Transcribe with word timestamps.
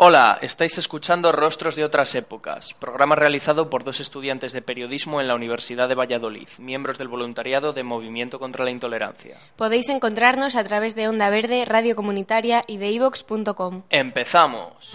Hola, 0.00 0.38
estáis 0.42 0.78
escuchando 0.78 1.32
Rostros 1.32 1.74
de 1.74 1.84
otras 1.84 2.14
épocas, 2.14 2.72
programa 2.74 3.16
realizado 3.16 3.68
por 3.68 3.82
dos 3.82 3.98
estudiantes 3.98 4.52
de 4.52 4.62
periodismo 4.62 5.20
en 5.20 5.26
la 5.26 5.34
Universidad 5.34 5.88
de 5.88 5.96
Valladolid, 5.96 6.46
miembros 6.60 6.98
del 6.98 7.08
voluntariado 7.08 7.72
de 7.72 7.82
Movimiento 7.82 8.38
contra 8.38 8.64
la 8.64 8.70
Intolerancia. 8.70 9.38
Podéis 9.56 9.88
encontrarnos 9.88 10.54
a 10.54 10.62
través 10.62 10.94
de 10.94 11.08
Onda 11.08 11.30
Verde, 11.30 11.64
Radio 11.64 11.96
Comunitaria 11.96 12.62
y 12.68 12.76
de 12.76 12.92
ivox.com. 12.92 13.82
¡Empezamos! 13.90 14.94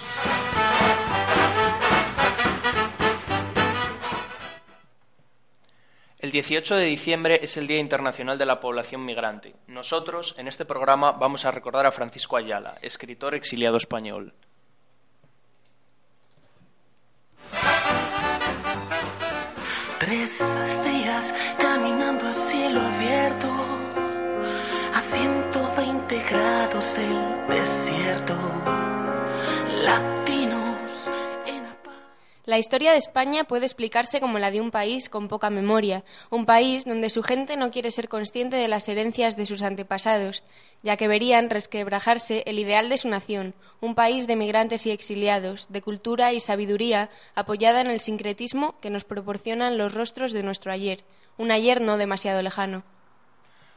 El 6.18 6.32
18 6.32 6.78
de 6.78 6.86
diciembre 6.86 7.42
es 7.44 7.58
el 7.58 7.68
Día 7.68 7.80
Internacional 7.80 8.38
de 8.38 8.46
la 8.46 8.62
Población 8.62 9.04
Migrante. 9.04 9.54
Nosotros, 9.68 10.34
en 10.38 10.48
este 10.48 10.64
programa, 10.64 11.12
vamos 11.12 11.44
a 11.44 11.52
recordar 11.52 11.86
a 11.86 11.92
Francisco 11.92 12.38
Ayala, 12.38 12.78
escritor 12.82 13.36
exiliado 13.36 13.76
español. 13.76 14.34
Tres 20.14 20.44
días 20.86 21.34
caminando 21.58 22.28
a 22.28 22.34
cielo 22.36 22.82
abierto, 22.82 23.50
a 24.94 25.02
120 25.02 26.20
grados 26.30 27.00
el 27.00 27.48
desierto, 27.48 28.36
la. 29.84 30.13
La 32.46 32.58
historia 32.58 32.92
de 32.92 32.98
España 32.98 33.46
puede 33.46 33.66
explicarse 33.66 34.20
como 34.20 34.38
la 34.38 34.52
de 34.52 34.60
un 34.60 34.70
país 34.70 35.08
con 35.08 35.30
poca 35.30 35.50
memoria, 35.50 36.04
un 36.30 36.46
país 36.46 36.84
donde 36.84 37.10
su 37.10 37.24
gente 37.24 37.56
no 37.56 37.72
quiere 37.72 37.90
ser 37.90 38.10
consciente 38.10 38.58
de 38.58 38.68
las 38.68 38.90
herencias 38.90 39.38
de 39.38 39.46
sus 39.46 39.62
antepasados, 39.62 40.44
ya 40.82 40.98
que 40.98 41.08
verían 41.08 41.50
resquebrajarse 41.50 42.44
el 42.46 42.60
ideal 42.60 42.90
de 42.90 42.98
su 42.98 43.08
nación, 43.08 43.56
un 43.80 43.96
país 43.96 44.28
de 44.28 44.36
migrantes 44.36 44.86
y 44.86 44.92
exiliados, 44.92 45.68
de 45.72 45.82
cultura 45.82 46.34
y 46.34 46.42
sabiduría 46.42 47.10
apoyada 47.34 47.80
en 47.80 47.88
el 47.88 48.02
sincretismo 48.02 48.78
que 48.82 48.90
nos 48.90 49.06
proporcionan 49.06 49.78
los 49.78 49.94
rostros 49.94 50.34
de 50.34 50.44
nuestro 50.44 50.74
ayer, 50.74 51.06
un 51.38 51.50
ayer 51.50 51.80
no 51.80 51.96
demasiado 51.96 52.42
lejano. 52.42 52.84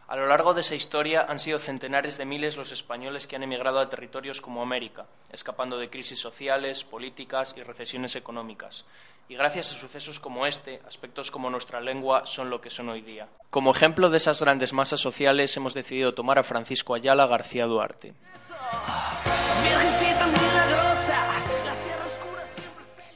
A 0.08 0.14
lo 0.14 0.28
largo 0.28 0.54
de 0.54 0.60
esa 0.60 0.76
historia 0.76 1.26
han 1.28 1.40
sido 1.40 1.58
centenares 1.58 2.16
de 2.16 2.24
miles 2.24 2.56
los 2.56 2.70
españoles 2.70 3.26
que 3.26 3.34
han 3.34 3.42
emigrado 3.42 3.80
a 3.80 3.88
territorios 3.88 4.40
como 4.40 4.62
América, 4.62 5.06
escapando 5.32 5.78
de 5.78 5.90
crisis 5.90 6.20
sociales, 6.20 6.84
políticas 6.84 7.56
y 7.58 7.64
recesiones 7.64 8.14
económicas. 8.14 8.84
Y 9.28 9.34
gracias 9.34 9.72
a 9.72 9.74
sucesos 9.74 10.20
como 10.20 10.46
este, 10.46 10.80
aspectos 10.86 11.32
como 11.32 11.50
nuestra 11.50 11.80
lengua 11.80 12.24
son 12.24 12.50
lo 12.50 12.60
que 12.60 12.70
son 12.70 12.88
hoy 12.88 13.00
día. 13.00 13.26
Como 13.50 13.72
ejemplo 13.72 14.08
de 14.08 14.18
esas 14.18 14.40
grandes 14.40 14.72
masas 14.72 15.00
sociales 15.00 15.56
hemos 15.56 15.74
decidido 15.74 16.14
tomar 16.14 16.38
a 16.38 16.44
Francisco 16.44 16.94
Ayala 16.94 17.26
García 17.26 17.66
Duarte. 17.66 18.14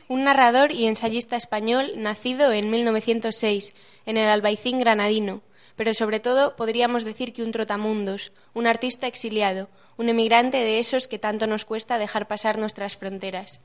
Un 0.08 0.24
narrador 0.24 0.72
y 0.72 0.88
ensayista 0.88 1.36
español 1.36 1.92
nacido 1.98 2.50
en 2.50 2.68
1906 2.68 3.76
en 4.06 4.16
el 4.16 4.28
Albaicín 4.28 4.80
granadino, 4.80 5.42
pero 5.80 5.94
sobre 5.94 6.20
todo 6.20 6.56
podríamos 6.56 7.04
decir 7.04 7.32
que 7.32 7.42
un 7.42 7.52
trotamundos, 7.52 8.32
un 8.52 8.66
artista 8.66 9.06
exiliado, 9.06 9.70
un 9.96 10.10
emigrante 10.10 10.58
de 10.58 10.78
esos 10.78 11.08
que 11.08 11.18
tanto 11.18 11.46
nos 11.46 11.64
cuesta 11.64 11.96
dejar 11.96 12.28
pasar 12.28 12.58
nuestras 12.58 12.98
fronteras. 12.98 13.62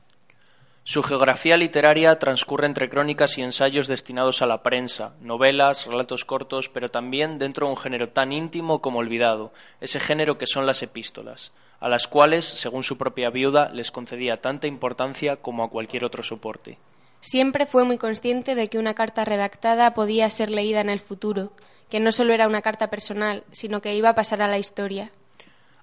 Su 0.86 1.04
geografía 1.04 1.58
literaria 1.58 2.18
transcurre 2.18 2.68
entre 2.68 2.88
crónicas 2.88 3.38
y 3.38 3.42
ensayos 3.42 3.88
destinados 3.88 4.42
a 4.42 4.46
la 4.46 4.64
prensa, 4.64 5.16
novelas, 5.20 5.88
relatos 5.88 6.24
cortos, 6.24 6.70
pero 6.70 6.90
también 6.90 7.38
dentro 7.38 7.68
de 7.68 7.74
un 7.74 7.78
género 7.78 8.08
tan 8.08 8.32
íntimo 8.32 8.80
como 8.80 9.00
olvidado, 9.00 9.52
ese 9.82 10.00
género 10.00 10.38
que 10.38 10.48
son 10.48 10.66
las 10.66 10.82
epístolas, 10.84 11.52
a 11.82 11.90
las 11.90 12.08
cuales, 12.08 12.46
según 12.46 12.84
su 12.84 12.98
propia 12.98 13.30
viuda, 13.30 13.68
les 13.74 13.92
concedía 13.92 14.38
tanta 14.38 14.68
importancia 14.68 15.36
como 15.36 15.66
a 15.66 15.70
cualquier 15.70 16.06
otro 16.06 16.24
soporte. 16.24 16.78
Siempre 17.20 17.66
fue 17.66 17.84
muy 17.84 17.98
consciente 17.98 18.56
de 18.56 18.68
que 18.68 18.78
una 18.78 18.94
carta 18.94 19.26
redactada 19.26 19.94
podía 19.96 20.30
ser 20.30 20.52
leída 20.52 20.80
en 20.80 20.90
el 20.90 21.00
futuro, 21.00 21.52
que 21.90 22.00
no 22.00 22.12
solo 22.12 22.34
era 22.34 22.48
una 22.48 22.62
carta 22.62 22.90
personal, 22.90 23.44
sino 23.52 23.82
que 23.82 23.96
iba 23.96 24.10
a 24.10 24.16
pasar 24.16 24.42
a 24.42 24.48
la 24.48 24.58
historia. 24.58 25.12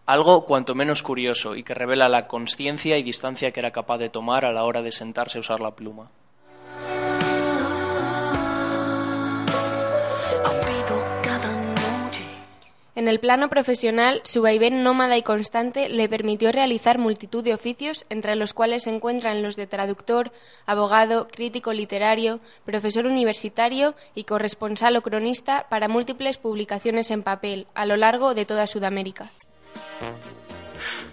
Algo 0.07 0.47
cuanto 0.47 0.75
menos 0.75 1.03
curioso 1.03 1.55
y 1.55 1.63
que 1.63 1.75
revela 1.75 2.09
la 2.09 2.27
conciencia 2.27 2.99
y 2.99 3.03
distancia 3.03 3.53
que 3.53 3.61
era 3.61 3.71
capaz 3.71 3.99
de 3.99 4.09
tomar 4.09 4.45
a 4.45 4.53
la 4.53 4.65
hora 4.65 4.83
de 4.83 4.91
sentarse 4.91 5.39
a 5.39 5.43
usar 5.43 5.61
la 5.61 5.77
pluma. 5.77 6.11
En 12.95 13.09
el 13.09 13.21
plano 13.21 13.49
profesional, 13.49 14.21
su 14.25 14.43
vaivén 14.43 14.83
nómada 14.83 15.17
y 15.17 15.23
constante 15.23 15.89
le 15.89 16.11
permitió 16.11 16.53
realizar 16.53 16.99
multitud 16.99 17.43
de 17.43 17.55
oficios, 17.55 18.05
entre 18.11 18.37
los 18.37 18.53
cuales 18.53 18.83
se 18.83 18.91
encuentran 18.91 19.43
los 19.43 19.57
de 19.57 19.67
traductor, 19.67 20.31
abogado, 20.67 21.29
crítico 21.29 21.73
literario, 21.73 22.41
profesor 22.67 23.07
universitario 23.07 23.95
y 24.15 24.25
corresponsal 24.25 24.97
o 24.97 25.03
cronista 25.03 25.67
para 25.71 25.89
múltiples 25.89 26.37
publicaciones 26.37 27.11
en 27.11 27.23
papel 27.23 27.67
a 27.75 27.87
lo 27.87 27.97
largo 27.97 28.35
de 28.35 28.45
toda 28.45 28.67
Sudamérica. 28.67 29.31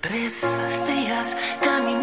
Tres 0.01 0.41
días 0.87 1.37
caminando. 1.61 1.99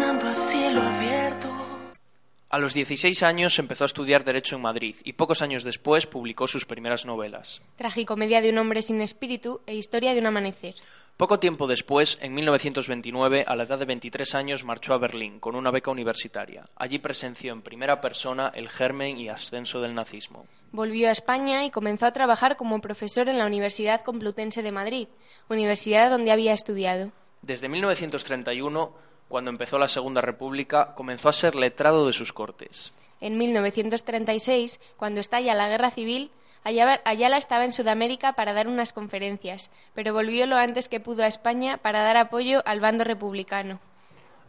A 2.49 2.59
los 2.59 2.73
16 2.73 3.23
años 3.23 3.59
empezó 3.59 3.83
a 3.83 3.87
estudiar 3.87 4.23
Derecho 4.23 4.55
en 4.55 4.61
Madrid 4.61 4.95
y 5.03 5.13
pocos 5.13 5.41
años 5.41 5.63
después 5.63 6.07
publicó 6.07 6.47
sus 6.47 6.65
primeras 6.65 7.05
novelas. 7.05 7.61
Tragicomedia 7.75 8.39
de 8.39 8.51
un 8.51 8.57
hombre 8.57 8.81
sin 8.81 9.01
espíritu 9.01 9.59
e 9.65 9.75
historia 9.75 10.13
de 10.13 10.21
un 10.21 10.27
amanecer. 10.27 10.75
Poco 11.17 11.39
tiempo 11.39 11.67
después, 11.67 12.17
en 12.21 12.33
1929, 12.35 13.43
a 13.45 13.55
la 13.57 13.63
edad 13.63 13.79
de 13.79 13.85
23 13.85 14.33
años, 14.35 14.63
marchó 14.63 14.93
a 14.93 14.97
Berlín 14.97 15.41
con 15.41 15.55
una 15.55 15.71
beca 15.71 15.91
universitaria. 15.91 16.69
Allí 16.77 16.99
presenció 16.99 17.51
en 17.51 17.63
primera 17.63 17.99
persona 17.99 18.49
el 18.55 18.69
germen 18.69 19.17
y 19.17 19.27
ascenso 19.27 19.81
del 19.81 19.93
nazismo. 19.93 20.45
Volvió 20.71 21.09
a 21.09 21.11
España 21.11 21.65
y 21.65 21.69
comenzó 21.69 22.05
a 22.05 22.13
trabajar 22.13 22.55
como 22.55 22.79
profesor 22.79 23.27
en 23.27 23.39
la 23.39 23.45
Universidad 23.45 24.01
Complutense 24.05 24.61
de 24.61 24.71
Madrid, 24.71 25.07
universidad 25.49 26.11
donde 26.11 26.31
había 26.31 26.53
estudiado. 26.53 27.11
Desde 27.41 27.67
1931, 27.67 28.93
cuando 29.27 29.49
empezó 29.49 29.77
la 29.77 29.87
Segunda 29.87 30.21
República, 30.21 30.93
comenzó 30.95 31.29
a 31.29 31.33
ser 31.33 31.55
letrado 31.55 32.07
de 32.07 32.13
sus 32.13 32.33
cortes. 32.33 32.93
En 33.19 33.37
1936, 33.37 34.79
cuando 34.95 35.19
estalla 35.19 35.55
la 35.55 35.69
guerra 35.69 35.91
civil, 35.91 36.31
Ayala 36.63 37.37
estaba 37.37 37.65
en 37.65 37.71
Sudamérica 37.71 38.33
para 38.33 38.53
dar 38.53 38.67
unas 38.67 38.93
conferencias, 38.93 39.71
pero 39.93 40.13
volvió 40.13 40.45
lo 40.45 40.57
antes 40.57 40.89
que 40.89 40.99
pudo 40.99 41.23
a 41.23 41.27
España 41.27 41.77
para 41.77 42.03
dar 42.03 42.17
apoyo 42.17 42.61
al 42.65 42.79
bando 42.79 43.03
republicano. 43.03 43.79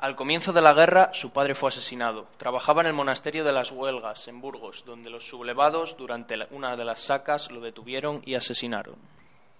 Al 0.00 0.14
comienzo 0.14 0.52
de 0.52 0.60
la 0.60 0.74
guerra, 0.74 1.10
su 1.12 1.30
padre 1.30 1.54
fue 1.54 1.70
asesinado. 1.70 2.26
Trabajaba 2.36 2.82
en 2.82 2.86
el 2.86 2.92
monasterio 2.92 3.44
de 3.44 3.52
las 3.52 3.72
Huelgas, 3.72 4.28
en 4.28 4.40
Burgos, 4.40 4.84
donde 4.84 5.10
los 5.10 5.26
sublevados, 5.26 5.96
durante 5.96 6.36
una 6.50 6.76
de 6.76 6.84
las 6.84 7.00
sacas, 7.00 7.50
lo 7.50 7.60
detuvieron 7.60 8.22
y 8.24 8.36
asesinaron. 8.36 8.94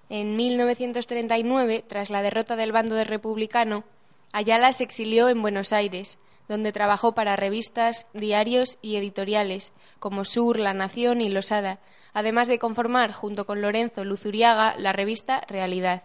En 0.09 0.37
1939, 0.37 1.85
tras 1.87 2.09
la 2.11 2.23
derrota 2.23 2.55
del 2.57 2.73
bando 2.73 2.95
de 2.95 3.05
republicano, 3.05 3.85
Ayala 4.33 4.73
se 4.73 4.85
exilió 4.85 5.29
en 5.29 5.43
Buenos 5.43 5.73
Aires, 5.73 6.19
donde 6.49 6.73
trabajó 6.73 7.13
para 7.13 7.37
revistas, 7.37 8.07
diarios 8.15 8.79
y 8.83 8.97
editoriales 8.97 9.73
como 9.99 10.25
Sur, 10.25 10.59
La 10.59 10.75
Nación 10.75 11.21
y 11.21 11.29
Losada, 11.29 11.81
además 12.13 12.49
de 12.49 12.59
conformar, 12.59 13.13
junto 13.13 13.47
con 13.47 13.61
Lorenzo 13.61 14.05
Luzuriaga, 14.05 14.75
la 14.79 14.93
revista 14.93 15.43
Realidad. 15.49 16.03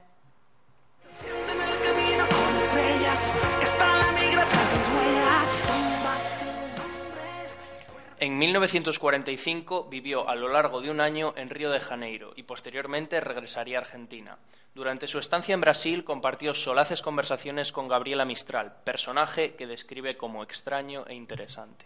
En 8.23 8.37
1945 8.37 9.89
vivió 9.89 10.29
a 10.29 10.35
lo 10.35 10.47
largo 10.47 10.79
de 10.79 10.89
un 10.89 11.01
año 11.01 11.33
en 11.35 11.49
Río 11.49 11.69
de 11.71 11.81
Janeiro 11.81 12.31
y 12.37 12.43
posteriormente 12.43 13.19
regresaría 13.19 13.77
a 13.77 13.81
Argentina. 13.81 14.37
Durante 14.73 15.09
su 15.09 15.19
estancia 15.19 15.53
en 15.53 15.59
Brasil 15.59 16.05
compartió 16.05 16.53
solaces 16.53 17.01
conversaciones 17.01 17.73
con 17.73 17.89
Gabriela 17.89 18.23
Mistral, 18.23 18.75
personaje 18.85 19.55
que 19.55 19.67
describe 19.67 20.15
como 20.15 20.41
extraño 20.41 21.03
e 21.05 21.15
interesante. 21.15 21.85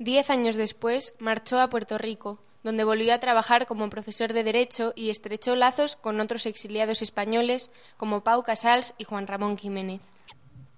Diez 0.00 0.30
años 0.30 0.56
después 0.56 1.14
marchó 1.20 1.60
a 1.60 1.70
Puerto 1.70 1.96
Rico, 1.96 2.40
donde 2.64 2.82
volvió 2.82 3.14
a 3.14 3.20
trabajar 3.20 3.68
como 3.68 3.88
profesor 3.88 4.32
de 4.32 4.42
Derecho 4.42 4.92
y 4.96 5.10
estrechó 5.10 5.54
lazos 5.54 5.94
con 5.94 6.18
otros 6.18 6.46
exiliados 6.46 7.02
españoles 7.02 7.70
como 7.96 8.24
Pau 8.24 8.42
Casals 8.42 8.94
y 8.98 9.04
Juan 9.04 9.28
Ramón 9.28 9.56
Jiménez. 9.56 10.00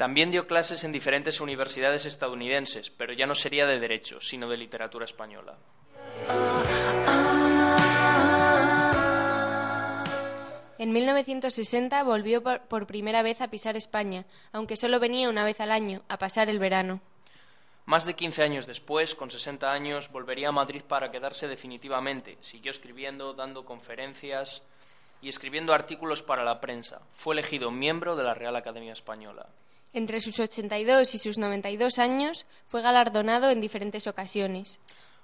También 0.00 0.30
dio 0.30 0.46
clases 0.46 0.82
en 0.84 0.92
diferentes 0.92 1.42
universidades 1.42 2.06
estadounidenses, 2.06 2.88
pero 2.88 3.12
ya 3.12 3.26
no 3.26 3.34
sería 3.34 3.66
de 3.66 3.78
Derecho, 3.78 4.18
sino 4.18 4.48
de 4.48 4.56
Literatura 4.56 5.04
Española. 5.04 5.58
En 10.78 10.90
1960 10.90 12.02
volvió 12.02 12.42
por, 12.42 12.86
primera 12.86 13.20
vez 13.20 13.42
a 13.42 13.50
pisar 13.50 13.76
España, 13.76 14.24
aunque 14.52 14.78
solo 14.78 15.00
venía 15.00 15.28
una 15.28 15.44
vez 15.44 15.60
al 15.60 15.70
año, 15.70 16.00
a 16.08 16.16
pasar 16.16 16.48
el 16.48 16.58
verano. 16.58 17.02
Más 17.84 18.06
de 18.06 18.14
15 18.14 18.42
años 18.42 18.66
después, 18.66 19.14
con 19.14 19.30
60 19.30 19.70
años, 19.70 20.10
volvería 20.10 20.48
a 20.48 20.52
Madrid 20.52 20.80
para 20.88 21.10
quedarse 21.10 21.46
definitivamente. 21.46 22.38
Siguió 22.40 22.70
escribiendo, 22.70 23.34
dando 23.34 23.66
conferencias 23.66 24.62
y 25.20 25.28
escribiendo 25.28 25.74
artículos 25.74 26.22
para 26.22 26.42
la 26.42 26.58
prensa. 26.58 27.02
Fue 27.12 27.34
elegido 27.34 27.70
miembro 27.70 28.16
de 28.16 28.24
la 28.24 28.32
Real 28.32 28.56
Academia 28.56 28.94
Española. 28.94 29.50
Entre 29.92 30.20
sus 30.20 30.38
82 30.38 31.14
y 31.16 31.18
sus 31.18 31.36
92 31.36 31.98
años 31.98 32.46
fue 32.66 32.80
galardonado 32.80 33.50
en 33.50 33.60
diferentes 33.60 34.06
ocasiones. 34.06 34.80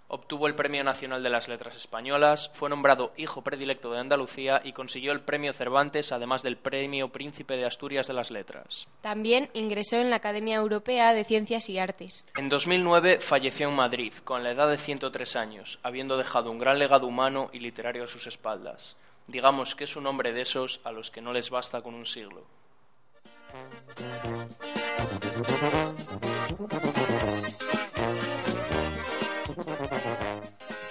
Obtuvo 0.09 0.47
el 0.47 0.55
Premio 0.55 0.85
Nacional 0.85 1.23
de 1.23 1.31
las 1.31 1.49
Letras 1.49 1.77
Españolas, 1.77 2.51
fue 2.53 2.71
nombrado 2.71 3.13
Hijo 3.17 3.43
Predilecto 3.43 3.91
de 3.91 3.99
Andalucía 3.99 4.61
y 4.65 4.73
consiguió 4.73 5.11
el 5.13 5.21
Premio 5.21 5.53
Cervantes, 5.53 6.13
además 6.13 6.43
del 6.43 6.57
Premio 6.57 7.09
Príncipe 7.09 7.57
de 7.57 7.65
Asturias 7.65 8.07
de 8.07 8.15
las 8.15 8.31
Letras. 8.31 8.87
También 9.01 9.51
ingresó 9.53 9.97
en 9.97 10.11
la 10.11 10.17
Academia 10.17 10.57
Europea 10.57 11.13
de 11.13 11.25
Ciencias 11.25 11.69
y 11.69 11.79
Artes. 11.79 12.27
En 12.37 12.49
2009 12.49 13.19
falleció 13.21 13.69
en 13.69 13.75
Madrid, 13.75 14.13
con 14.23 14.45
la 14.45 14.53
edad 14.53 14.69
de 14.69 14.79
103 14.79 15.35
años, 15.37 15.81
habiendo 15.83 16.17
dejado 16.17 16.53
un 16.53 16.59
gran 16.59 16.79
legado 16.79 17.09
humano 17.09 17.51
y 17.53 17.59
literario 17.59 18.05
a 18.05 18.09
sus 18.09 18.29
espaldas. 18.29 18.97
Digamos 19.27 19.75
que 19.75 19.85
es 19.85 19.97
un 19.97 20.07
hombre 20.07 20.33
de 20.33 20.43
esos 20.43 20.81
a 20.85 20.93
los 20.93 21.11
que 21.11 21.21
no 21.21 21.33
les 21.33 21.51
basta 21.51 21.83
con 21.83 21.95
un 21.95 22.07
siglo. 22.07 22.45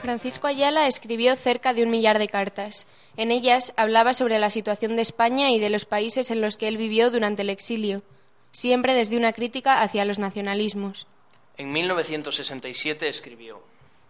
Francisco 0.02 0.48
Ayala 0.48 0.88
escribió 0.88 1.36
cerca 1.36 1.74
de 1.74 1.84
un 1.84 1.90
millar 1.90 2.20
de 2.20 2.28
cartas. 2.28 2.86
En 3.18 3.32
ellas 3.32 3.74
hablaba 3.76 4.14
sobre 4.14 4.40
la 4.40 4.50
situación 4.50 4.96
de 4.96 5.02
España 5.02 5.50
y 5.50 5.60
de 5.60 5.70
los 5.70 5.86
países 5.86 6.30
en 6.32 6.42
los 6.42 6.58
que 6.58 6.68
él 6.68 6.78
vivió 6.78 7.10
durante 7.10 7.42
el 7.42 7.50
exilio, 7.50 8.04
siempre 8.52 8.94
desde 8.94 9.18
una 9.18 9.34
crítica 9.34 9.82
hacia 9.82 10.06
los 10.06 10.20
nacionalismos. 10.20 11.08
En 11.58 11.72
1967 11.72 13.08
escribió 13.10 13.64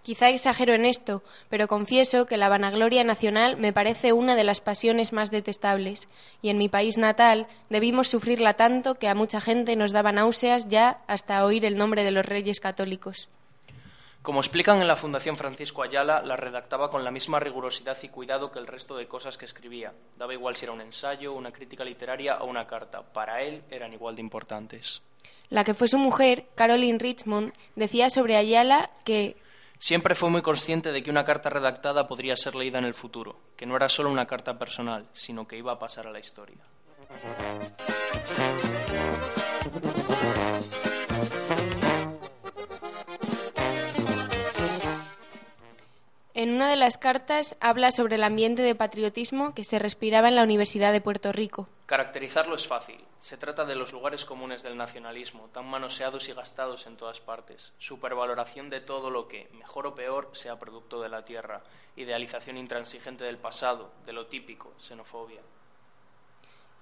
Quizá 0.06 0.30
exagero 0.30 0.76
en 0.76 0.86
esto, 0.86 1.24
pero 1.50 1.68
confieso 1.68 2.28
que 2.28 2.38
la 2.38 2.48
vanagloria 2.48 3.04
nacional 3.04 3.58
me 3.58 3.74
parece 3.74 4.14
una 4.14 4.36
de 4.36 4.44
las 4.44 4.62
pasiones 4.62 5.14
más 5.14 5.32
detestables, 5.32 6.10
y 6.44 6.50
en 6.50 6.60
mi 6.60 6.70
país 6.70 7.00
natal 7.00 7.48
debimos 7.72 8.08
sufrirla 8.08 8.54
tanto 8.54 8.94
que 8.94 9.08
a 9.08 9.16
mucha 9.16 9.42
gente 9.42 9.76
nos 9.76 9.94
daba 9.94 10.12
náuseas 10.12 10.70
ya 10.70 11.02
hasta 11.08 11.44
oír 11.44 11.66
el 11.66 11.76
nombre 11.76 12.04
de 12.04 12.12
los 12.12 12.24
reyes 12.24 12.60
católicos. 12.60 13.30
Como 14.22 14.42
explican 14.42 14.80
en 14.80 14.88
la 14.88 14.96
Fundación 14.96 15.38
Francisco 15.38 15.82
Ayala, 15.82 16.22
la 16.22 16.36
redactaba 16.36 16.92
con 16.92 17.04
la 17.04 17.10
misma 17.10 17.40
rigurosidad 17.40 17.98
y 18.04 18.10
cuidado 18.10 18.52
que 18.52 18.60
el 18.60 18.68
resto 18.68 18.96
de 18.96 19.08
cosas 19.08 19.40
que 19.40 19.46
escribía. 19.46 19.92
Daba 20.20 20.36
igual 20.36 20.56
si 20.56 20.66
era 20.66 20.74
un 20.74 20.82
ensayo, 20.82 21.34
una 21.34 21.52
crítica 21.52 21.84
literaria 21.84 22.38
o 22.44 22.46
una 22.46 22.68
carta. 22.68 23.02
Para 23.02 23.42
él 23.42 23.64
eran 23.72 23.92
igual 23.92 24.14
de 24.16 24.22
importantes. 24.22 25.02
La 25.50 25.64
que 25.64 25.74
fue 25.74 25.88
su 25.88 25.98
mujer, 25.98 26.46
Caroline 26.54 27.00
Richmond, 27.00 27.54
decía 27.76 28.12
sobre 28.12 28.36
Ayala 28.36 28.92
que 29.04 29.36
Siempre 29.86 30.16
fue 30.16 30.32
muy 30.32 30.42
consciente 30.42 30.92
de 30.92 31.04
que 31.04 31.12
una 31.12 31.26
carta 31.26 31.48
redactada 31.52 32.08
podría 32.08 32.36
ser 32.36 32.56
leída 32.56 32.80
en 32.80 32.86
el 32.86 32.96
futuro, 32.96 33.38
que 33.56 33.68
no 33.68 33.76
era 33.76 33.88
solo 33.88 34.10
una 34.10 34.26
carta 34.26 34.58
personal, 34.58 35.08
sino 35.14 35.48
que 35.48 35.60
iba 35.60 35.74
a 35.74 35.78
pasar 35.78 36.08
a 36.08 36.12
la 36.12 36.18
historia. 36.18 36.58
En 46.46 46.54
una 46.54 46.70
de 46.70 46.76
las 46.76 47.00
cartas 47.00 47.58
habla 47.60 47.90
sobre 47.90 48.18
el 48.18 48.24
ambiente 48.24 48.62
de 48.62 48.76
patriotismo 48.76 49.56
que 49.56 49.64
se 49.64 49.80
respiraba 49.80 50.28
en 50.28 50.36
la 50.36 50.44
Universidad 50.44 50.94
de 50.94 51.02
Puerto 51.02 51.32
Rico. 51.32 51.68
Caracterizarlo 51.88 52.54
es 52.54 52.68
fácil. 52.68 53.04
Se 53.20 53.36
trata 53.36 53.66
de 53.66 53.74
los 53.74 53.92
lugares 53.94 54.26
comunes 54.26 54.62
del 54.62 54.78
nacionalismo, 54.78 55.50
tan 55.52 55.66
manoseados 55.66 56.30
y 56.30 56.34
gastados 56.34 56.86
en 56.86 56.98
todas 56.98 57.20
partes. 57.20 57.74
Supervaloración 57.80 58.70
de 58.70 58.80
todo 58.80 59.10
lo 59.10 59.28
que, 59.28 59.50
mejor 59.54 59.88
o 59.88 59.96
peor, 59.96 60.30
sea 60.34 60.60
producto 60.60 61.02
de 61.02 61.10
la 61.10 61.26
tierra. 61.26 61.64
Idealización 61.96 62.58
intransigente 62.58 63.24
del 63.24 63.40
pasado, 63.40 63.90
de 64.06 64.14
lo 64.14 64.28
típico, 64.28 64.72
xenofobia. 64.78 65.42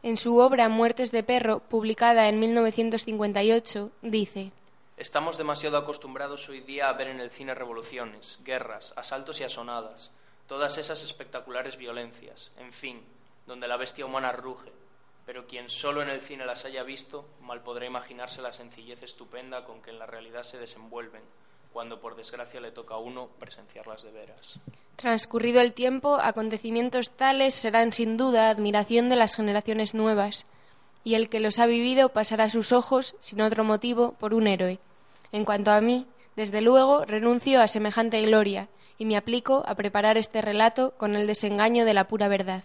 En 0.01 0.17
su 0.17 0.39
obra 0.39 0.67
Muertes 0.67 1.13
de 1.13 1.23
perro, 1.23 1.61
publicada 1.61 2.27
en 2.27 2.37
1958, 2.37 3.91
dice 4.01 4.51
Estamos 4.95 5.37
demasiado 5.37 5.77
acostumbrados 5.77 6.47
hoy 6.49 6.61
día 6.61 6.87
a 6.87 6.93
ver 6.93 7.07
en 7.07 7.19
el 7.19 7.31
cine 7.31 7.55
revoluciones, 7.55 8.39
guerras, 8.43 8.93
asaltos 8.95 9.41
y 9.41 9.43
asonadas, 9.43 10.11
todas 10.47 10.77
esas 10.77 11.03
espectaculares 11.03 11.77
violencias, 11.77 12.51
en 12.59 12.71
fin, 12.71 13.01
donde 13.47 13.67
la 13.67 13.77
bestia 13.77 14.05
humana 14.05 14.31
ruge, 14.31 14.71
pero 15.25 15.47
quien 15.47 15.67
solo 15.67 16.03
en 16.03 16.09
el 16.09 16.21
cine 16.21 16.45
las 16.45 16.65
haya 16.65 16.83
visto, 16.83 17.25
mal 17.41 17.61
podrá 17.61 17.87
imaginarse 17.87 18.43
la 18.43 18.53
sencillez 18.53 19.01
estupenda 19.01 19.65
con 19.65 19.81
que 19.81 19.89
en 19.89 19.97
la 19.97 20.05
realidad 20.05 20.43
se 20.43 20.59
desenvuelven, 20.59 21.23
cuando 21.73 21.99
por 21.99 22.15
desgracia 22.15 22.61
le 22.61 22.71
toca 22.71 22.93
a 22.93 22.99
uno 22.99 23.29
presenciarlas 23.39 24.03
de 24.03 24.11
veras. 24.11 24.59
Transcurrido 24.95 25.59
el 25.59 25.73
tiempo, 25.73 26.19
acontecimientos 26.21 27.09
tales 27.09 27.55
serán 27.55 27.93
sin 27.93 28.15
duda 28.15 28.51
admiración 28.51 29.09
de 29.09 29.15
las 29.15 29.35
generaciones 29.35 29.95
nuevas, 29.95 30.45
y 31.03 31.15
el 31.15 31.29
que 31.29 31.39
los 31.39 31.59
ha 31.59 31.65
vivido 31.65 32.09
pasará 32.09 32.49
sus 32.49 32.71
ojos, 32.71 33.15
sin 33.19 33.41
otro 33.41 33.63
motivo, 33.63 34.13
por 34.13 34.33
un 34.33 34.47
héroe. 34.47 34.79
En 35.31 35.45
cuanto 35.45 35.71
a 35.71 35.81
mí, 35.81 36.07
desde 36.35 36.61
luego 36.61 37.05
renuncio 37.05 37.61
a 37.61 37.67
semejante 37.67 38.21
gloria 38.21 38.69
y 38.97 39.05
me 39.05 39.17
aplico 39.17 39.63
a 39.67 39.75
preparar 39.75 40.17
este 40.17 40.41
relato 40.41 40.93
con 40.97 41.15
el 41.15 41.27
desengaño 41.27 41.85
de 41.85 41.93
la 41.93 42.07
pura 42.07 42.27
verdad. 42.27 42.63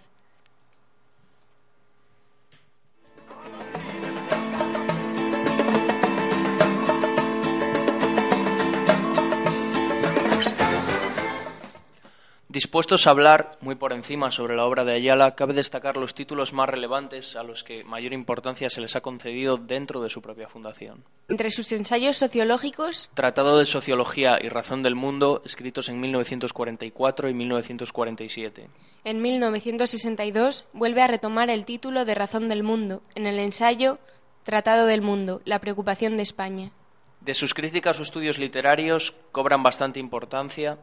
Dispuestos 12.51 13.07
a 13.07 13.11
hablar 13.11 13.59
muy 13.61 13.75
por 13.75 13.93
encima 13.93 14.31
sobre 14.31 14.57
la 14.57 14.65
obra 14.65 14.83
de 14.83 14.95
Ayala, 14.95 15.35
cabe 15.35 15.53
destacar 15.53 15.99
los 15.99 16.15
títulos 16.15 16.55
más 16.55 16.67
relevantes 16.67 17.37
a 17.37 17.43
los 17.43 17.63
que 17.63 17.85
mayor 17.85 18.15
importancia 18.15 18.71
se 18.71 18.81
les 18.81 18.97
ha 18.97 19.03
concedido 19.03 19.59
dentro 19.59 20.01
de 20.01 20.09
su 20.09 20.23
propia 20.23 20.49
fundación. 20.49 21.05
Entre 21.29 21.51
sus 21.51 21.71
ensayos 21.73 22.17
sociológicos, 22.17 23.11
Tratado 23.13 23.59
de 23.59 23.67
Sociología 23.67 24.39
y 24.41 24.49
Razón 24.49 24.83
del 24.83 24.95
Mundo, 24.95 25.43
escritos 25.45 25.91
en 25.91 26.01
1944 26.01 27.29
y 27.29 27.35
1947. 27.35 28.71
en 29.05 29.21
1962, 29.21 30.65
vuelve 30.73 31.03
a 31.03 31.07
retomar 31.07 31.51
el 31.51 31.67
título 31.67 32.07
de 32.07 32.15
Razón 32.15 32.49
del 32.49 32.63
Mundo 32.63 33.03
en 33.15 33.27
el 33.27 33.41
ensayo 33.41 33.99
Tratado 34.43 34.87
del 34.87 35.03
Mundo, 35.03 35.43
la 35.45 35.59
preocupación 35.59 36.17
de 36.17 36.23
España. 36.23 36.73
De 37.21 37.35
sus 37.35 37.53
críticas 37.53 38.01
o 38.01 38.03
estudios 38.03 38.39
literarios 38.39 39.15
cobran 39.33 39.63
bastante 39.63 40.01
importancia 40.01 40.79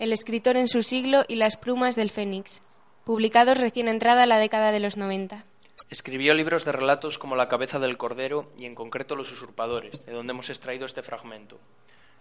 El 0.00 0.12
escritor 0.12 0.56
en 0.56 0.66
su 0.66 0.82
siglo 0.82 1.22
y 1.28 1.36
las 1.36 1.56
plumas 1.56 1.94
del 1.94 2.10
Fénix, 2.10 2.62
publicados 3.04 3.60
recién 3.60 3.86
entrada 3.86 4.26
la 4.26 4.38
década 4.38 4.72
de 4.72 4.80
los 4.80 4.96
90. 4.96 5.44
Escribió 5.88 6.34
libros 6.34 6.64
de 6.64 6.72
relatos 6.72 7.16
como 7.16 7.36
La 7.36 7.48
cabeza 7.48 7.78
del 7.78 7.96
cordero 7.96 8.50
y 8.58 8.64
en 8.64 8.74
concreto 8.74 9.14
Los 9.14 9.30
usurpadores, 9.30 10.04
de 10.04 10.12
donde 10.12 10.32
hemos 10.32 10.50
extraído 10.50 10.84
este 10.84 11.04
fragmento, 11.04 11.60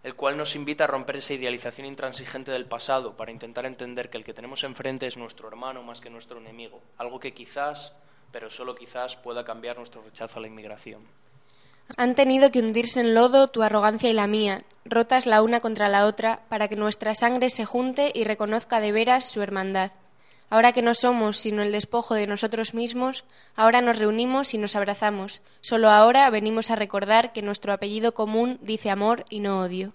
el 0.04 0.14
cual 0.14 0.38
nos 0.38 0.56
invita 0.56 0.84
a 0.84 0.88
romper 0.88 1.16
esa 1.16 1.34
idealización 1.34 1.88
intransigente 1.88 2.52
del 2.52 2.68
pasado 2.68 3.18
para 3.18 3.32
intentar 3.32 3.66
entender 3.66 4.12
que 4.12 4.20
el 4.20 4.24
que 4.24 4.36
tenemos 4.36 4.64
enfrente 4.64 5.08
es 5.08 5.18
nuestro 5.18 5.48
hermano 5.48 5.82
más 5.82 6.00
que 6.00 6.12
nuestro 6.12 6.38
enemigo, 6.38 6.80
algo 7.00 7.20
que 7.20 7.34
quizás, 7.34 7.96
pero 8.32 8.52
solo 8.52 8.76
quizás, 8.76 9.16
pueda 9.16 9.44
cambiar 9.44 9.78
nuestro 9.78 10.04
rechazo 10.04 10.38
a 10.38 10.42
la 10.44 10.48
inmigración. 10.48 11.08
Han 11.98 12.14
tenido 12.14 12.52
que 12.52 12.60
hundirse 12.60 13.00
en 13.00 13.16
lodo 13.16 13.48
tu 13.48 13.64
arrogancia 13.64 14.12
y 14.12 14.14
la 14.14 14.28
mía, 14.28 14.64
rotas 14.86 15.26
la 15.26 15.42
una 15.42 15.60
contra 15.60 15.90
la 15.90 16.06
otra, 16.06 16.42
para 16.50 16.68
que 16.68 16.76
nuestra 16.76 17.16
sangre 17.16 17.50
se 17.50 17.66
junte 17.66 18.12
y 18.14 18.24
reconozca 18.24 18.80
de 18.80 18.92
veras 18.92 19.26
su 19.26 19.42
hermandad. 19.42 19.92
Ahora 20.50 20.72
que 20.72 20.82
no 20.84 20.94
somos 20.94 21.38
sino 21.38 21.64
el 21.64 21.72
despojo 21.72 22.14
de 22.14 22.28
nosotros 22.28 22.74
mismos, 22.74 23.26
ahora 23.56 23.82
nos 23.82 23.98
reunimos 23.98 24.54
y 24.54 24.60
nos 24.60 24.76
abrazamos. 24.76 25.42
Solo 25.62 25.90
ahora 25.90 26.30
venimos 26.30 26.70
a 26.70 26.76
recordar 26.76 27.34
que 27.34 27.42
nuestro 27.42 27.74
apellido 27.74 28.14
común 28.14 28.60
dice 28.62 28.92
amor 28.92 29.26
y 29.30 29.40
no 29.40 29.62
odio. 29.62 29.94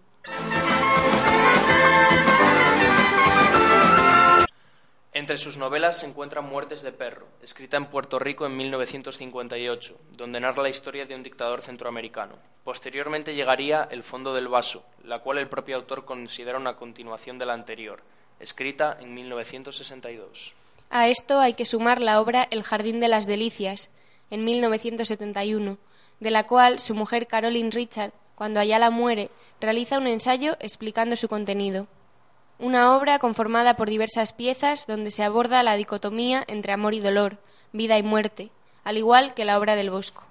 Entre 5.19 5.37
sus 5.37 5.57
novelas 5.57 5.99
se 5.99 6.07
encuentran 6.07 6.49
Muertes 6.49 6.81
de 6.83 6.93
Perro, 6.93 7.27
escrita 7.43 7.77
en 7.77 7.87
Puerto 7.87 8.21
Rico 8.21 8.47
en 8.47 8.57
1958, 8.57 9.99
donde 10.17 10.39
narra 10.39 10.63
la 10.63 10.69
historia 10.69 11.07
de 11.07 11.17
un 11.17 11.25
dictador 11.25 11.61
centroamericano. 11.61 12.37
Posteriormente 12.63 13.35
llegaría 13.35 13.89
El 13.91 14.05
fondo 14.05 14.33
del 14.33 14.47
vaso, 14.47 14.85
la 15.03 15.19
cual 15.19 15.39
el 15.39 15.49
propio 15.49 15.75
autor 15.75 16.05
considera 16.05 16.57
una 16.57 16.77
continuación 16.77 17.37
de 17.37 17.47
la 17.47 17.55
anterior, 17.55 18.05
escrita 18.39 18.97
en 19.01 19.13
1962. 19.13 20.55
A 20.89 21.09
esto 21.09 21.41
hay 21.41 21.55
que 21.55 21.67
sumar 21.67 22.01
la 22.01 22.21
obra 22.21 22.47
El 22.53 22.63
jardín 22.63 23.01
de 23.01 23.09
las 23.09 23.27
delicias, 23.27 23.91
en 24.31 24.45
1971, 24.45 25.79
de 26.21 26.31
la 26.31 26.47
cual 26.47 26.79
su 26.79 26.95
mujer 26.95 27.27
Caroline 27.27 27.73
Richard, 27.73 28.13
cuando 28.37 28.61
Ayala 28.61 28.91
muere, 28.91 29.31
realiza 29.61 29.99
un 29.99 30.07
ensayo 30.07 30.57
explicando 30.61 31.17
su 31.17 31.27
contenido. 31.27 31.89
Una 32.59 32.97
obra 32.97 33.21
conformada 33.21 33.77
por 33.77 33.89
diversas 33.89 34.33
piezas 34.33 34.87
donde 34.87 35.13
se 35.13 35.23
aborda 35.23 35.63
la 35.63 35.77
dicotomía 35.77 36.43
entre 36.49 36.73
amor 36.73 36.95
y 36.95 37.01
dolor, 37.01 37.39
vida 37.73 37.99
y 37.99 38.03
muerte, 38.03 38.51
al 38.83 38.97
igual 38.97 39.35
que 39.35 39.45
la 39.45 39.59
obra 39.59 39.77
del 39.77 39.91
Bosco. 39.91 40.25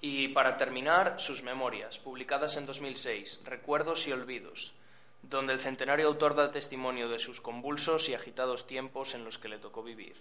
Y 0.00 0.28
para 0.28 0.56
terminar, 0.56 1.20
sus 1.20 1.44
memorias, 1.44 2.00
publicadas 2.00 2.56
en 2.56 2.66
2006, 2.66 3.42
Recuerdos 3.44 4.08
y 4.08 4.12
Olvidos, 4.12 4.74
donde 5.22 5.52
el 5.52 5.60
centenario 5.60 6.08
autor 6.08 6.34
da 6.34 6.50
testimonio 6.50 7.08
de 7.08 7.20
sus 7.20 7.40
convulsos 7.40 8.08
y 8.08 8.14
agitados 8.14 8.66
tiempos 8.66 9.14
en 9.14 9.24
los 9.24 9.38
que 9.38 9.48
le 9.48 9.58
tocó 9.58 9.84
vivir. 9.84 10.16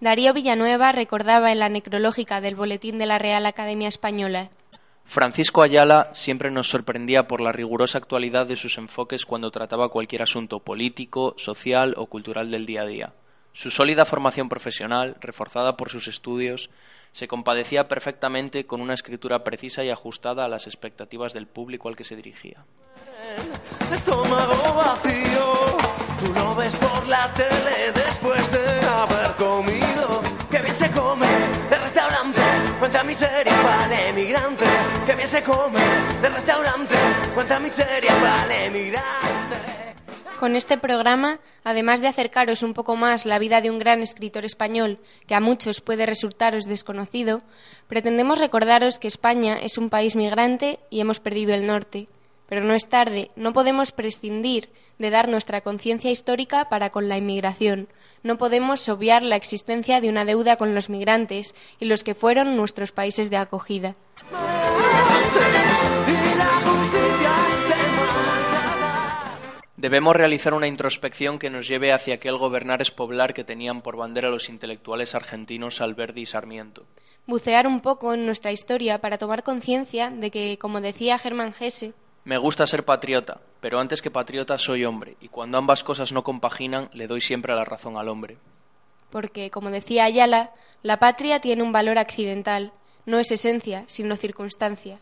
Darío 0.00 0.34
Villanueva 0.34 0.92
recordaba 0.92 1.50
en 1.50 1.60
la 1.60 1.70
necrológica 1.70 2.42
del 2.42 2.56
Boletín 2.56 2.98
de 2.98 3.06
la 3.06 3.18
Real 3.18 3.46
Academia 3.46 3.88
Española. 3.88 4.50
Francisco 5.04 5.62
Ayala 5.62 6.10
siempre 6.14 6.50
nos 6.50 6.68
sorprendía 6.68 7.26
por 7.28 7.40
la 7.40 7.52
rigurosa 7.52 7.98
actualidad 7.98 8.46
de 8.46 8.56
sus 8.56 8.78
enfoques 8.78 9.26
cuando 9.26 9.50
trataba 9.50 9.90
cualquier 9.90 10.22
asunto 10.22 10.60
político, 10.60 11.34
social 11.36 11.94
o 11.96 12.06
cultural 12.06 12.50
del 12.50 12.66
día 12.66 12.82
a 12.82 12.86
día. 12.86 13.12
Su 13.52 13.70
sólida 13.70 14.06
formación 14.06 14.48
profesional, 14.48 15.16
reforzada 15.20 15.76
por 15.76 15.90
sus 15.90 16.08
estudios, 16.08 16.70
se 17.12 17.28
compadecía 17.28 17.88
perfectamente 17.88 18.64
con 18.64 18.80
una 18.80 18.94
escritura 18.94 19.44
precisa 19.44 19.84
y 19.84 19.90
ajustada 19.90 20.46
a 20.46 20.48
las 20.48 20.66
expectativas 20.66 21.34
del 21.34 21.46
público 21.46 21.88
al 21.88 21.96
que 21.96 22.04
se 22.04 22.16
dirigía. 22.16 22.64
Estómago 23.92 24.74
vacío, 24.74 25.52
tú 26.18 26.54
ves 26.56 26.76
por 26.76 27.06
la 27.06 27.30
Con 40.40 40.56
este 40.56 40.78
programa, 40.78 41.38
además 41.62 42.00
de 42.00 42.08
acercaros 42.08 42.62
un 42.62 42.72
poco 42.72 42.96
más 42.96 43.26
la 43.26 43.38
vida 43.38 43.60
de 43.60 43.70
un 43.70 43.78
gran 43.78 44.02
escritor 44.02 44.46
español 44.46 44.98
que 45.26 45.34
a 45.34 45.40
muchos 45.40 45.82
puede 45.82 46.06
resultaros 46.06 46.64
desconocido, 46.64 47.42
pretendemos 47.86 48.40
recordaros 48.40 48.98
que 48.98 49.08
España 49.08 49.58
es 49.58 49.76
un 49.76 49.90
país 49.90 50.16
migrante 50.16 50.80
y 50.88 51.00
hemos 51.00 51.20
perdido 51.20 51.52
el 51.52 51.66
norte. 51.66 52.08
Pero 52.48 52.64
no 52.64 52.72
es 52.74 52.88
tarde, 52.88 53.30
no 53.36 53.52
podemos 53.52 53.92
prescindir 53.92 54.70
de 54.98 55.10
dar 55.10 55.28
nuestra 55.28 55.60
conciencia 55.60 56.10
histórica 56.10 56.70
para 56.70 56.90
con 56.90 57.08
la 57.10 57.18
inmigración. 57.18 57.88
No 58.22 58.38
podemos 58.38 58.88
obviar 58.88 59.22
la 59.22 59.36
existencia 59.36 60.00
de 60.00 60.08
una 60.08 60.24
deuda 60.24 60.56
con 60.56 60.74
los 60.74 60.88
migrantes 60.88 61.54
y 61.78 61.86
los 61.86 62.04
que 62.04 62.14
fueron 62.14 62.56
nuestros 62.56 62.92
países 62.92 63.30
de 63.30 63.36
acogida. 63.36 63.94
Debemos 69.82 70.14
realizar 70.14 70.54
una 70.54 70.68
introspección 70.68 71.40
que 71.40 71.50
nos 71.50 71.66
lleve 71.66 71.92
hacia 71.92 72.14
aquel 72.14 72.36
gobernar 72.36 72.80
es 72.80 72.92
poblar 72.92 73.34
que 73.34 73.42
tenían 73.42 73.82
por 73.82 73.96
bandera 73.96 74.30
los 74.30 74.48
intelectuales 74.48 75.16
argentinos 75.16 75.80
Alberdi 75.80 76.20
y 76.20 76.26
Sarmiento. 76.26 76.84
Bucear 77.26 77.66
un 77.66 77.80
poco 77.80 78.14
en 78.14 78.24
nuestra 78.24 78.52
historia 78.52 79.00
para 79.00 79.18
tomar 79.18 79.42
conciencia 79.42 80.10
de 80.10 80.30
que, 80.30 80.56
como 80.56 80.80
decía 80.80 81.18
Germán 81.18 81.52
Hesse, 81.58 81.94
Me 82.24 82.38
gusta 82.38 82.66
ser 82.66 82.84
patriota, 82.84 83.40
pero 83.60 83.80
antes 83.80 84.00
que 84.00 84.10
patriota 84.10 84.56
soy 84.56 84.84
hombre, 84.84 85.16
y 85.20 85.28
cuando 85.28 85.58
ambas 85.58 85.82
cosas 85.82 86.12
no 86.12 86.22
compaginan, 86.22 86.88
le 86.92 87.08
doy 87.08 87.20
siempre 87.20 87.54
la 87.54 87.64
razón 87.64 87.96
al 87.96 88.08
hombre. 88.08 88.36
porque, 89.10 89.50
como 89.50 89.70
decía 89.70 90.04
Ayala, 90.04 90.52
la 90.82 90.98
patria 90.98 91.40
tiene 91.40 91.62
un 91.62 91.70
valor 91.70 91.98
accidental, 91.98 92.72
no 93.04 93.18
es 93.18 93.30
esencia, 93.30 93.84
sino 93.86 94.16
circunstancia. 94.16 95.00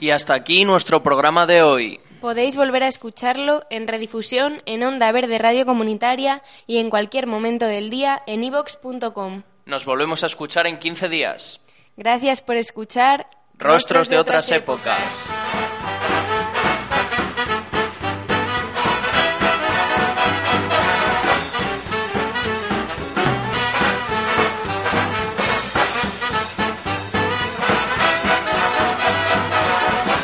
Y 0.00 0.10
hasta 0.10 0.34
aquí 0.34 0.64
nuestro 0.64 1.02
programa 1.02 1.46
de 1.46 1.62
hoy. 1.62 2.00
Podéis 2.20 2.56
volver 2.56 2.82
a 2.82 2.88
escucharlo 2.88 3.64
en 3.70 3.86
redifusión 3.86 4.62
en 4.66 4.82
Onda 4.82 5.12
Verde 5.12 5.38
Radio 5.38 5.64
Comunitaria 5.64 6.40
y 6.66 6.78
en 6.78 6.90
cualquier 6.90 7.26
momento 7.26 7.66
del 7.66 7.90
día 7.90 8.18
en 8.26 8.42
ivox.com. 8.42 9.42
Nos 9.66 9.84
volvemos 9.84 10.22
a 10.24 10.26
escuchar 10.26 10.66
en 10.66 10.78
15 10.78 11.08
días. 11.08 11.60
Gracias 11.96 12.40
por 12.40 12.56
escuchar 12.56 13.26
Rostros 13.58 14.08
de 14.08 14.18
otras 14.18 14.50
épocas. 14.50 15.30